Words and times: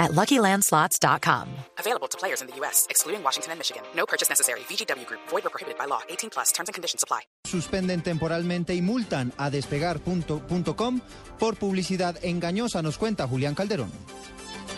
at 0.00 0.10
LuckyLandSlots.com. 0.12 1.46
Available 1.78 2.08
to 2.08 2.18
players 2.18 2.40
in 2.42 2.48
the 2.48 2.56
U.S., 2.56 2.86
excluding 2.90 3.22
Washington 3.22 3.52
and 3.52 3.60
Michigan. 3.60 3.82
No 3.94 4.06
purchase 4.06 4.28
necessary. 4.28 4.60
VGW 4.68 5.06
Group. 5.06 5.20
Void 5.28 5.46
or 5.46 5.50
prohibited 5.50 5.78
by 5.78 5.86
law. 5.86 6.00
18 6.08 6.30
plus. 6.30 6.50
Terms 6.50 6.68
and 6.68 6.74
conditions 6.74 7.04
apply. 7.04 7.20
Suspenden 7.44 8.02
temporalmente 8.02 8.74
y 8.74 8.82
multan 8.82 9.32
a 9.36 9.50
despegar.com 9.50 11.00
por 11.38 11.56
publicidad 11.56 12.16
engañosa, 12.24 12.82
nos 12.82 12.98
cuenta 12.98 13.28
Julián 13.28 13.54
Calderón. 13.54 13.90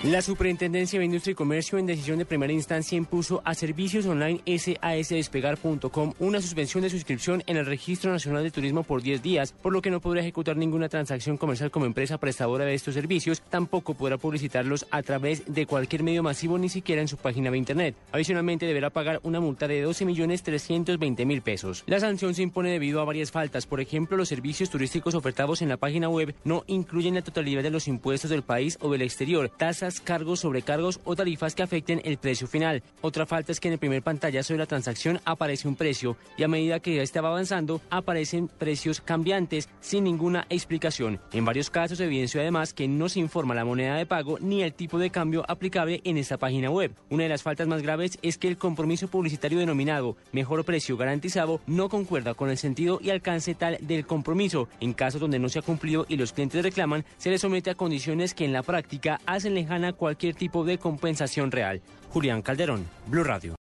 La 0.04 0.20
Superintendencia 0.20 0.98
de 0.98 1.04
Industria 1.04 1.30
y 1.30 1.36
Comercio 1.36 1.78
en 1.78 1.86
decisión 1.86 2.18
de 2.18 2.24
primera 2.24 2.52
instancia 2.52 2.98
impuso 2.98 3.40
a 3.44 3.54
servicios 3.54 4.04
online 4.04 4.40
sasdespegar.com 4.44 6.14
una 6.18 6.40
suspensión 6.40 6.82
de 6.82 6.90
suscripción 6.90 7.44
en 7.46 7.56
el 7.56 7.66
Registro 7.66 8.10
Nacional 8.10 8.42
de 8.42 8.50
Turismo 8.50 8.82
por 8.82 9.00
10 9.00 9.22
días, 9.22 9.52
por 9.52 9.72
lo 9.72 9.80
que 9.80 9.92
no 9.92 10.00
podrá 10.00 10.20
ejecutar 10.20 10.56
ninguna 10.56 10.88
transacción 10.88 11.36
comercial 11.36 11.70
como 11.70 11.86
empresa 11.86 12.18
prestadora 12.18 12.64
de 12.64 12.74
estos 12.74 12.94
servicios, 12.94 13.42
tampoco 13.48 13.94
podrá 13.94 14.18
publicitarlos 14.18 14.88
a 14.90 15.02
través 15.02 15.44
de 15.46 15.66
cualquier 15.66 16.02
medio 16.02 16.24
masivo, 16.24 16.58
ni 16.58 16.68
siquiera 16.68 17.00
en 17.00 17.06
su 17.06 17.16
página 17.16 17.52
de 17.52 17.58
internet. 17.58 17.94
Adicionalmente 18.10 18.66
deberá 18.66 18.90
pagar 18.90 19.20
una 19.22 19.38
multa 19.38 19.68
de 19.68 19.86
12.320.000 19.86 21.42
pesos. 21.42 21.84
La 21.86 22.00
sanción 22.00 22.34
se 22.34 22.42
impone 22.42 22.70
debido 22.70 23.00
a 23.00 23.04
varias 23.04 23.30
faltas, 23.30 23.66
por 23.66 23.80
ejemplo, 23.80 24.16
los 24.16 24.30
servicios 24.30 24.68
turísticos 24.68 25.14
ofertados 25.14 25.62
en 25.62 25.68
la 25.68 25.76
página 25.76 26.08
web 26.08 26.34
no 26.42 26.64
incluyen 26.66 27.14
la 27.14 27.22
totalidad 27.22 27.62
de 27.62 27.70
los 27.70 27.86
impuestos 27.86 28.30
del 28.30 28.42
país 28.42 28.78
o 28.80 28.90
del 28.90 29.02
exterior, 29.02 29.48
tasas 29.48 29.91
cargos, 30.00 30.40
sobrecargos 30.40 31.00
o 31.04 31.14
tarifas 31.16 31.54
que 31.54 31.62
afecten 31.62 32.00
el 32.04 32.18
precio 32.18 32.46
final. 32.46 32.82
Otra 33.00 33.26
falta 33.26 33.52
es 33.52 33.60
que 33.60 33.68
en 33.68 33.74
el 33.74 33.78
primer 33.78 34.02
pantallazo 34.02 34.54
de 34.54 34.58
la 34.58 34.66
transacción 34.66 35.20
aparece 35.24 35.68
un 35.68 35.76
precio 35.76 36.16
y 36.36 36.42
a 36.42 36.48
medida 36.48 36.80
que 36.80 36.96
ya 36.96 37.02
estaba 37.02 37.28
avanzando 37.28 37.80
aparecen 37.90 38.48
precios 38.48 39.00
cambiantes 39.00 39.68
sin 39.80 40.04
ninguna 40.04 40.46
explicación. 40.48 41.20
En 41.32 41.44
varios 41.44 41.70
casos 41.70 42.00
evidenció 42.00 42.40
además 42.40 42.72
que 42.72 42.88
no 42.88 43.08
se 43.08 43.20
informa 43.20 43.54
la 43.54 43.64
moneda 43.64 43.96
de 43.96 44.06
pago 44.06 44.38
ni 44.40 44.62
el 44.62 44.74
tipo 44.74 44.98
de 44.98 45.10
cambio 45.10 45.44
aplicable 45.48 46.00
en 46.04 46.16
esta 46.16 46.38
página 46.38 46.70
web. 46.70 46.94
Una 47.10 47.24
de 47.24 47.28
las 47.28 47.42
faltas 47.42 47.66
más 47.66 47.82
graves 47.82 48.18
es 48.22 48.38
que 48.38 48.48
el 48.48 48.58
compromiso 48.58 49.08
publicitario 49.08 49.58
denominado 49.58 50.16
mejor 50.32 50.64
precio 50.64 50.96
garantizado 50.96 51.60
no 51.66 51.88
concuerda 51.88 52.34
con 52.34 52.50
el 52.50 52.58
sentido 52.58 52.98
y 53.02 53.10
alcance 53.10 53.54
tal 53.54 53.78
del 53.80 54.06
compromiso. 54.06 54.68
En 54.80 54.92
casos 54.92 55.20
donde 55.20 55.38
no 55.38 55.48
se 55.48 55.58
ha 55.58 55.62
cumplido 55.62 56.06
y 56.08 56.16
los 56.16 56.32
clientes 56.32 56.62
reclaman, 56.62 57.04
se 57.18 57.30
les 57.30 57.40
somete 57.40 57.70
a 57.70 57.74
condiciones 57.74 58.34
que 58.34 58.44
en 58.44 58.52
la 58.52 58.62
práctica 58.62 59.20
hacen 59.26 59.54
lejana 59.54 59.81
cualquier 59.90 60.36
tipo 60.36 60.64
de 60.64 60.78
compensación 60.78 61.50
real. 61.50 61.82
Julián 62.10 62.42
Calderón, 62.42 62.86
Blue 63.08 63.24
Radio. 63.24 63.50